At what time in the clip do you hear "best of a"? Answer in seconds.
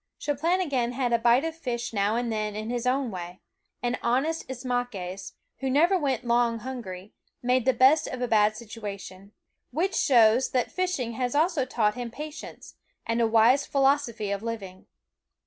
7.73-8.27